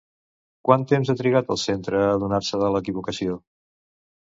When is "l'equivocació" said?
2.79-3.39